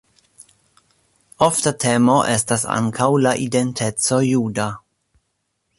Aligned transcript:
Ofta 1.47 1.73
temo 1.83 2.15
estas 2.37 2.65
ankaŭ 2.77 3.09
la 3.27 3.35
identeco 3.45 4.23
juda. 4.31 4.71